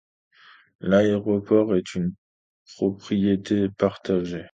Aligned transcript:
L'aéroport 0.79 1.75
est 1.75 1.93
une 1.93 2.15
propriété 2.75 3.69
partagée. 3.69 4.47